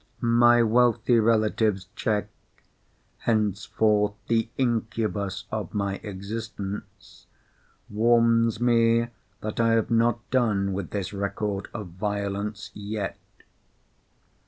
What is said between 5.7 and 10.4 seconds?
my existence—warns me that I have not